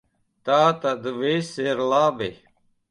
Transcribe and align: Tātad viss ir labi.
Tātad 0.49 1.11
viss 1.21 1.53
ir 1.69 1.87
labi. 1.95 2.33